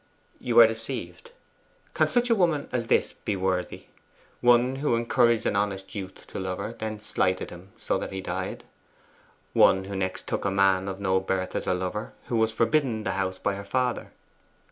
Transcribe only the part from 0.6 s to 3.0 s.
deceived. Can such a woman as